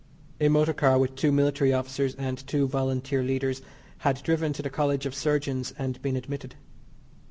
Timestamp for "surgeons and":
5.13-6.01